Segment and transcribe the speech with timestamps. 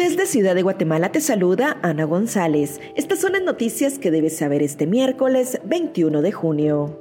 [0.00, 2.80] Desde Ciudad de Guatemala te saluda Ana González.
[2.96, 6.98] Estas son las noticias que debes saber este miércoles 21 de junio.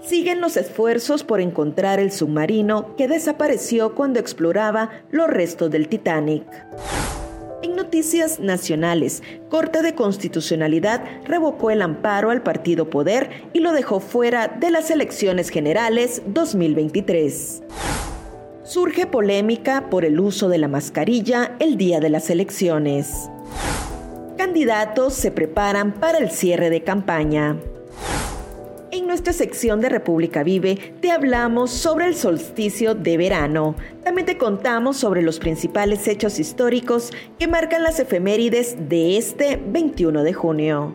[0.00, 6.44] Siguen los esfuerzos por encontrar el submarino que desapareció cuando exploraba los restos del Titanic.
[7.64, 13.98] En noticias nacionales, Corte de Constitucionalidad revocó el amparo al partido Poder y lo dejó
[13.98, 17.62] fuera de las elecciones generales 2023.
[18.70, 23.28] Surge polémica por el uso de la mascarilla el día de las elecciones.
[24.38, 27.56] Candidatos se preparan para el cierre de campaña.
[28.92, 33.74] En nuestra sección de República Vive te hablamos sobre el solsticio de verano.
[34.04, 40.22] También te contamos sobre los principales hechos históricos que marcan las efemérides de este 21
[40.22, 40.94] de junio.